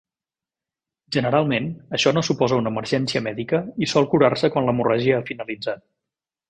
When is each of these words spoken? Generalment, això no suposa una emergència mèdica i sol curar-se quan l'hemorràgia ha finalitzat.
Generalment, 1.17 1.67
això 1.99 2.15
no 2.17 2.25
suposa 2.29 2.59
una 2.63 2.73
emergència 2.75 3.23
mèdica 3.29 3.63
i 3.87 3.93
sol 3.95 4.09
curar-se 4.15 4.53
quan 4.57 4.71
l'hemorràgia 4.71 5.21
ha 5.23 5.29
finalitzat. 5.33 5.89